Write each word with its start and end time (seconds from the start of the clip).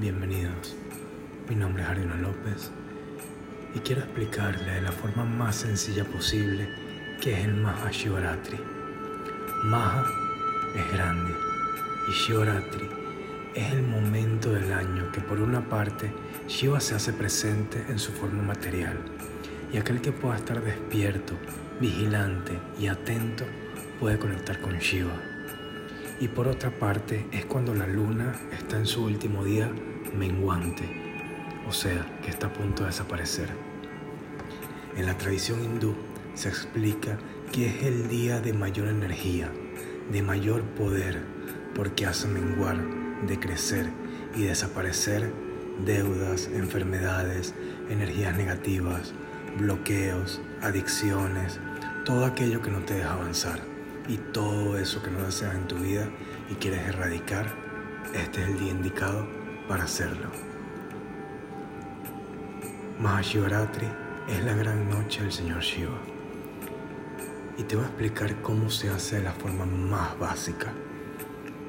Bienvenidos. 0.00 0.76
Mi 1.48 1.56
nombre 1.56 1.82
es 1.82 1.88
Arina 1.88 2.14
López 2.14 2.70
y 3.74 3.80
quiero 3.80 4.02
explicarle 4.02 4.74
de 4.74 4.82
la 4.82 4.92
forma 4.92 5.24
más 5.24 5.56
sencilla 5.56 6.04
posible 6.04 6.68
qué 7.20 7.32
es 7.32 7.44
el 7.44 7.54
Maha 7.54 7.90
Shivaratri. 7.90 8.60
Maha 9.64 10.04
es 10.76 10.92
grande 10.92 11.34
y 12.08 12.12
Shivaratri 12.12 12.88
es 13.56 13.72
el 13.72 13.82
momento 13.82 14.52
del 14.52 14.72
año 14.72 15.10
que 15.10 15.20
por 15.20 15.40
una 15.40 15.68
parte 15.68 16.12
Shiva 16.46 16.78
se 16.78 16.94
hace 16.94 17.12
presente 17.12 17.84
en 17.88 17.98
su 17.98 18.12
forma 18.12 18.44
material 18.44 18.98
y 19.72 19.78
aquel 19.78 20.00
que 20.00 20.12
pueda 20.12 20.36
estar 20.36 20.62
despierto, 20.62 21.34
vigilante 21.80 22.56
y 22.78 22.86
atento 22.86 23.44
puede 23.98 24.16
conectar 24.16 24.60
con 24.60 24.78
Shiva. 24.78 25.27
Y 26.20 26.26
por 26.26 26.48
otra 26.48 26.70
parte 26.70 27.26
es 27.30 27.46
cuando 27.46 27.74
la 27.74 27.86
luna 27.86 28.34
está 28.52 28.76
en 28.76 28.86
su 28.86 29.04
último 29.04 29.44
día 29.44 29.70
menguante, 30.16 30.82
o 31.68 31.72
sea, 31.72 32.18
que 32.22 32.30
está 32.30 32.48
a 32.48 32.52
punto 32.52 32.82
de 32.82 32.88
desaparecer. 32.88 33.48
En 34.96 35.06
la 35.06 35.16
tradición 35.16 35.62
hindú 35.62 35.94
se 36.34 36.48
explica 36.48 37.18
que 37.52 37.68
es 37.68 37.84
el 37.84 38.08
día 38.08 38.40
de 38.40 38.52
mayor 38.52 38.88
energía, 38.88 39.52
de 40.10 40.22
mayor 40.22 40.62
poder, 40.62 41.22
porque 41.76 42.06
hace 42.06 42.26
menguar, 42.26 42.78
decrecer 43.28 43.88
y 44.34 44.42
desaparecer 44.42 45.32
deudas, 45.86 46.50
enfermedades, 46.52 47.54
energías 47.88 48.36
negativas, 48.36 49.14
bloqueos, 49.56 50.40
adicciones, 50.62 51.60
todo 52.04 52.24
aquello 52.24 52.60
que 52.60 52.72
no 52.72 52.80
te 52.80 52.94
deja 52.94 53.12
avanzar 53.12 53.77
y 54.08 54.16
todo 54.16 54.78
eso 54.78 55.02
que 55.02 55.10
no 55.10 55.22
deseas 55.24 55.54
en 55.54 55.68
tu 55.68 55.76
vida 55.76 56.08
y 56.50 56.54
quieres 56.54 56.88
erradicar, 56.88 57.46
este 58.14 58.42
es 58.42 58.48
el 58.48 58.58
día 58.58 58.70
indicado 58.72 59.28
para 59.68 59.84
hacerlo. 59.84 60.30
Mahashivaratri 62.98 63.86
es 64.28 64.44
la 64.44 64.54
gran 64.54 64.88
noche 64.88 65.22
del 65.22 65.30
Señor 65.30 65.60
Shiva. 65.60 65.98
Y 67.58 67.64
te 67.64 67.76
voy 67.76 67.84
a 67.84 67.88
explicar 67.88 68.34
cómo 68.40 68.70
se 68.70 68.88
hace 68.88 69.16
de 69.16 69.24
la 69.24 69.32
forma 69.32 69.66
más 69.66 70.18
básica. 70.18 70.72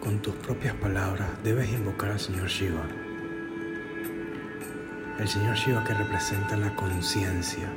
Con 0.00 0.20
tus 0.20 0.34
propias 0.34 0.74
palabras 0.74 1.28
debes 1.42 1.72
invocar 1.72 2.10
al 2.10 2.20
Señor 2.20 2.48
Shiva. 2.48 2.82
El 5.18 5.26
Señor 5.26 5.56
Shiva 5.56 5.82
que 5.84 5.94
representa 5.94 6.56
la 6.56 6.76
conciencia, 6.76 7.72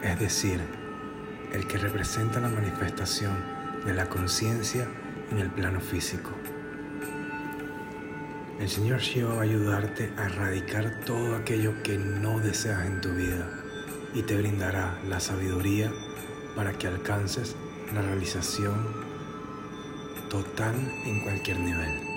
es 0.00 0.18
decir, 0.20 0.60
el 1.54 1.66
que 1.68 1.78
representa 1.78 2.40
la 2.40 2.48
manifestación 2.48 3.32
de 3.86 3.94
la 3.94 4.08
conciencia 4.08 4.88
en 5.30 5.38
el 5.38 5.50
plano 5.50 5.80
físico. 5.80 6.30
El 8.60 8.68
Señor 8.68 9.00
Shiva 9.00 9.34
va 9.34 9.40
a 9.40 9.44
ayudarte 9.44 10.12
a 10.16 10.26
erradicar 10.26 11.00
todo 11.06 11.36
aquello 11.36 11.82
que 11.82 11.96
no 11.96 12.40
deseas 12.40 12.86
en 12.86 13.00
tu 13.00 13.10
vida 13.10 13.48
y 14.14 14.22
te 14.22 14.36
brindará 14.36 14.98
la 15.08 15.20
sabiduría 15.20 15.92
para 16.56 16.72
que 16.72 16.88
alcances 16.88 17.56
la 17.94 18.02
realización 18.02 18.74
total 20.28 20.74
en 21.04 21.22
cualquier 21.22 21.60
nivel. 21.60 22.13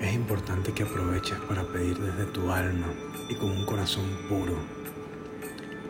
Es 0.00 0.14
importante 0.14 0.72
que 0.72 0.84
aproveches 0.84 1.38
para 1.40 1.62
pedir 1.62 1.98
desde 1.98 2.24
tu 2.32 2.50
alma 2.50 2.86
y 3.28 3.34
con 3.34 3.50
un 3.50 3.66
corazón 3.66 4.06
puro 4.30 4.54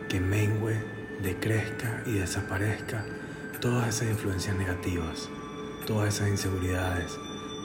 que 0.09 0.19
mengue, 0.19 0.83
decrezca 1.23 2.03
y 2.05 2.15
desaparezca 2.15 3.05
todas 3.61 3.87
esas 3.87 4.09
influencias 4.09 4.57
negativas, 4.57 5.29
todas 5.87 6.15
esas 6.15 6.27
inseguridades, 6.27 7.17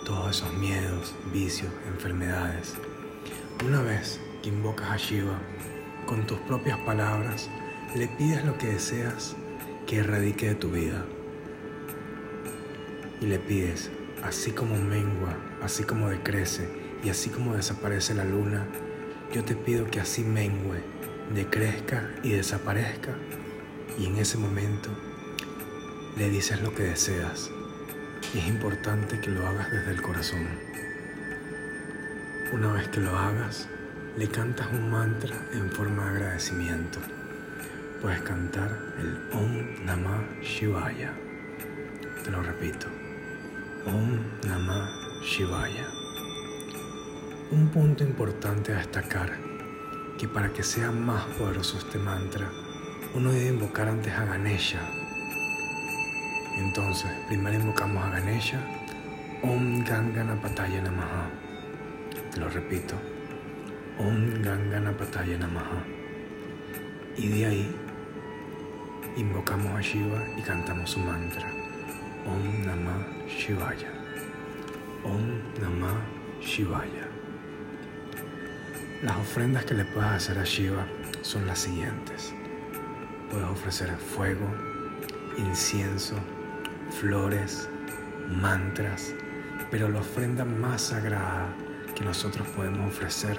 todos 0.05 0.37
esos 0.37 0.55
miedos, 0.55 1.17
vicios, 1.33 1.73
enfermedades. 1.89 2.75
Una 3.67 3.83
vez 3.83 4.21
que 4.41 4.51
invocas 4.51 4.91
a 4.91 4.97
Shiva, 4.99 5.41
con 6.07 6.29
tus 6.29 6.39
propias 6.41 6.79
palabras, 6.81 7.51
le 7.97 8.07
pides 8.07 8.45
lo 8.45 8.57
que 8.57 8.69
deseas 8.69 9.35
que 9.85 9.97
erradique 9.97 10.51
de 10.51 10.55
tu 10.55 10.71
vida. 10.71 11.05
Y 13.21 13.27
le 13.27 13.41
pides, 13.41 13.91
así 14.27 14.51
como 14.51 14.77
mengua, 14.77 15.37
así 15.63 15.85
como 15.85 16.11
decrece 16.11 16.69
y 17.05 17.11
así 17.11 17.31
como 17.31 17.55
desaparece 17.55 18.15
la 18.15 18.25
luna, 18.25 18.67
yo 19.33 19.45
te 19.45 19.55
pido 19.55 19.89
que 19.89 20.01
así 20.01 20.23
mengue, 20.23 20.83
decrezca 21.33 22.11
y 22.23 22.31
desaparezca. 22.31 23.15
Y 23.99 24.07
en 24.07 24.17
ese 24.17 24.37
momento 24.37 24.91
le 26.17 26.29
dices 26.29 26.61
lo 26.61 26.75
que 26.75 26.83
deseas. 26.83 27.51
Y 28.35 28.39
es 28.39 28.49
importante 28.49 29.21
que 29.21 29.31
lo 29.31 29.47
hagas 29.47 29.71
desde 29.71 29.93
el 29.93 30.03
corazón. 30.03 30.47
Una 32.53 32.73
vez 32.73 32.89
que 32.89 33.01
lo 33.01 33.17
hagas, 33.17 33.69
le 34.17 34.29
cantas 34.29 34.67
un 34.73 34.91
mantra 34.91 35.37
en 35.53 35.71
forma 35.71 36.05
de 36.05 36.11
agradecimiento. 36.11 36.99
Puedes 38.03 38.23
cantar 38.23 38.79
el 38.99 39.21
Om 39.33 39.85
Namah 39.85 40.41
Shivaya. 40.43 41.13
Te 42.25 42.31
lo 42.31 42.43
repito. 42.43 43.06
Om 43.87 44.19
Namah 44.43 44.91
Shivaya. 45.23 45.87
Un 47.53 47.69
punto 47.69 48.03
importante 48.03 48.73
a 48.73 48.79
destacar, 48.79 49.31
que 50.19 50.27
para 50.27 50.53
que 50.53 50.65
sea 50.65 50.91
más 50.91 51.25
poderoso 51.39 51.79
este 51.79 51.97
mantra, 51.99 52.51
uno 53.15 53.31
debe 53.31 53.55
invocar 53.55 53.87
antes 53.87 54.13
a 54.13 54.25
Ganesha. 54.25 54.81
Entonces, 56.57 57.13
primero 57.29 57.61
invocamos 57.61 58.05
a 58.05 58.11
Ganesha, 58.11 58.61
Om 59.45 59.85
Ganganapataya 59.85 60.83
Namaha. 60.83 61.31
Te 62.33 62.41
lo 62.41 62.49
repito, 62.49 62.97
Om 64.01 64.43
Ganganapataya 64.43 65.39
Namaha. 65.39 65.85
Y 67.17 67.29
de 67.29 67.47
ahí 67.47 67.77
invocamos 69.17 69.73
a 69.79 69.81
Shiva 69.81 70.25
y 70.37 70.43
cantamos 70.43 70.91
su 70.91 70.99
mantra, 70.99 71.53
Om 72.27 72.67
Namah 72.67 73.07
Shivaya. 73.29 73.91
Om 75.05 75.41
Namah 75.61 76.01
Shivaya. 76.41 77.07
Las 79.03 79.17
ofrendas 79.19 79.65
que 79.65 79.75
le 79.75 79.85
puedes 79.85 80.11
hacer 80.11 80.39
a 80.39 80.45
Shiva 80.45 80.85
son 81.23 81.47
las 81.47 81.61
siguientes. 81.61 82.35
Puedes 83.31 83.47
ofrecer 83.47 83.91
fuego, 83.97 84.49
incienso, 85.39 86.17
flores, 86.91 87.69
mantras, 88.29 89.15
pero 89.71 89.89
la 89.89 90.01
ofrenda 90.01 90.45
más 90.45 90.83
sagrada 90.83 91.55
que 91.95 92.05
nosotros 92.05 92.49
podemos 92.49 92.89
ofrecer 92.89 93.39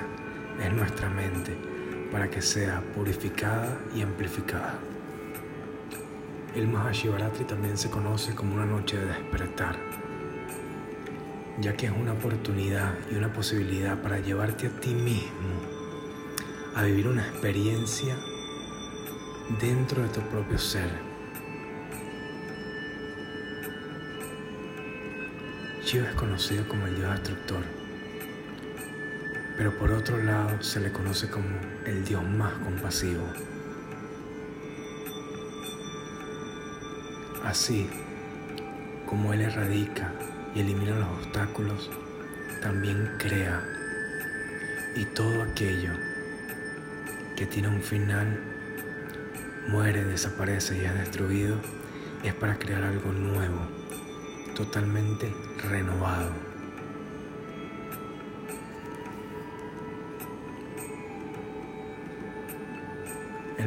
es 0.63 0.71
nuestra 0.71 1.09
mente 1.09 1.57
para 2.09 2.29
que 2.29 2.41
sea 2.41 2.81
purificada 2.95 3.77
y 3.93 4.01
amplificada. 4.01 4.79
El 6.57 6.67
Mahashivaratri 6.69 7.45
también 7.45 7.77
se 7.77 7.91
conoce 7.91 8.33
como 8.33 8.55
una 8.55 8.65
noche 8.65 8.97
de 8.97 9.05
despertar, 9.05 9.77
ya 11.59 11.77
que 11.77 11.85
es 11.85 11.91
una 11.91 12.13
oportunidad 12.13 12.95
y 13.11 13.15
una 13.15 13.31
posibilidad 13.31 14.01
para 14.01 14.17
llevarte 14.17 14.65
a 14.65 14.69
ti 14.71 14.95
mismo 14.95 15.53
a 16.73 16.81
vivir 16.81 17.07
una 17.07 17.21
experiencia 17.21 18.17
dentro 19.61 20.01
de 20.01 20.09
tu 20.09 20.19
propio 20.21 20.57
ser. 20.57 20.89
Shiva 25.85 26.09
es 26.09 26.15
conocido 26.15 26.67
como 26.67 26.87
el 26.87 26.95
Dios 26.95 27.11
destructor, 27.11 27.61
pero 29.57 29.77
por 29.77 29.91
otro 29.91 30.17
lado 30.23 30.59
se 30.63 30.79
le 30.79 30.91
conoce 30.91 31.29
como 31.29 31.49
el 31.85 32.03
Dios 32.03 32.27
más 32.27 32.53
compasivo. 32.53 33.31
Así 37.43 37.89
como 39.05 39.33
Él 39.33 39.41
erradica 39.41 40.13
y 40.53 40.59
elimina 40.59 40.95
los 40.95 41.07
obstáculos, 41.09 41.89
también 42.61 43.11
crea. 43.17 43.63
Y 44.95 45.05
todo 45.05 45.43
aquello 45.43 45.91
que 47.35 47.45
tiene 47.45 47.67
un 47.67 47.81
final 47.81 48.39
muere, 49.67 50.03
desaparece 50.03 50.77
y 50.77 50.85
es 50.85 50.93
destruido, 50.93 51.57
es 52.23 52.33
para 52.33 52.57
crear 52.57 52.83
algo 52.83 53.11
nuevo, 53.11 53.59
totalmente 54.55 55.31
renovado. 55.69 56.46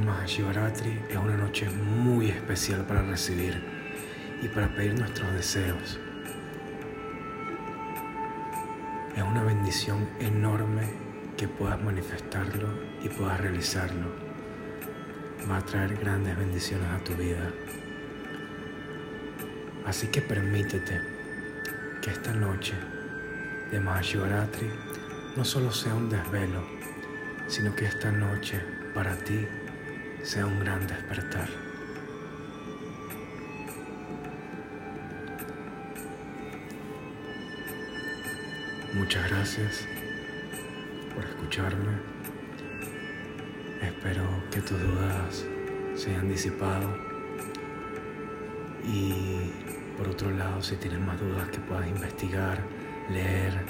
Mahashivaratri 0.02 0.99
es 1.08 1.17
una 1.17 1.37
noche 1.37 1.69
muy 1.69 2.29
especial 2.31 2.85
para 2.87 3.02
recibir 3.02 3.62
y 4.43 4.49
para 4.49 4.69
pedir 4.75 4.99
nuestros 4.99 5.32
deseos. 5.32 5.99
Es 9.17 9.23
una 9.23 9.43
bendición 9.43 10.08
enorme 10.19 10.88
que 11.37 11.49
puedas 11.49 11.82
manifestarlo 11.82 12.69
y 13.02 13.08
puedas 13.08 13.41
realizarlo. 13.41 14.06
Va 15.50 15.58
a 15.58 15.67
traer 15.67 15.97
grandes 15.97 16.37
bendiciones 16.37 16.87
a 16.88 17.05
tu 17.05 17.14
vida. 17.14 17.50
Así 19.85 20.06
que 20.06 20.23
permítete 20.23 21.00
que 22.00 22.11
esta 22.11 22.32
noche 22.32 22.75
de 23.70 23.81
Mahashivaratri 23.81 24.70
no 25.37 25.44
solo 25.44 25.73
sea 25.73 25.94
un 25.94 26.08
desvelo, 26.08 26.64
sino 27.49 27.75
que 27.75 27.87
esta 27.87 28.11
noche 28.11 28.61
para 28.94 29.17
ti 29.17 29.46
sea 30.22 30.46
un 30.46 30.61
gran 30.61 30.87
despertar. 30.87 31.49
Muchas 38.94 39.31
gracias 39.31 39.87
por 41.14 41.25
escucharme. 41.25 41.99
Espero 43.82 44.25
que 44.50 44.61
tus 44.61 44.81
dudas 44.81 45.46
se 45.94 46.11
hayan 46.11 46.28
disipado. 46.28 46.94
Y 48.84 49.52
por 49.96 50.08
otro 50.08 50.31
lado, 50.31 50.62
si 50.62 50.76
tienes 50.76 51.00
más 51.00 51.19
dudas 51.19 51.49
que 51.49 51.58
puedas 51.61 51.87
investigar, 51.87 52.62
leer 53.11 53.64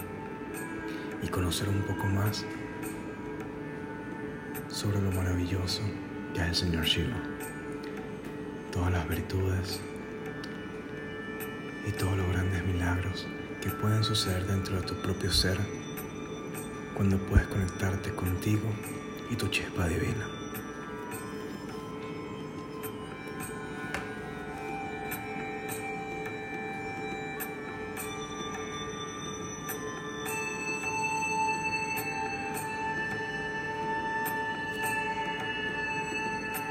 y 1.23 1.29
conocer 1.29 1.69
un 1.69 1.83
poco 1.83 2.07
más 2.07 2.45
sobre 4.69 5.01
lo 5.01 5.13
maravilloso 5.13 5.83
es 6.35 6.43
el 6.43 6.55
Señor 6.55 6.85
Shiva. 6.85 7.17
Todas 8.73 8.93
las 8.93 9.09
virtudes 9.09 9.81
y 11.87 11.93
todos 11.93 12.17
los 12.17 12.29
grandes 12.29 12.65
milagros 12.65 13.27
que 13.61 13.71
pueden 13.71 14.05
suceder 14.05 14.47
dentro 14.47 14.77
de 14.77 14.87
tu 14.87 14.95
propio 15.03 15.31
ser 15.33 15.59
cuando 16.95 17.19
puedes 17.19 17.47
conectarte 17.49 18.11
contigo 18.15 18.69
y 19.31 19.37
tu 19.37 19.49
chispa 19.49 19.89
divina. 19.89 20.40